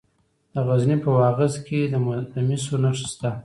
[0.53, 1.79] د غزني په واغظ کې
[2.33, 3.31] د مسو نښې شته.